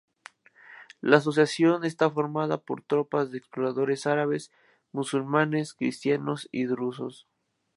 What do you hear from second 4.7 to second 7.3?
musulmanes, cristianos y drusos.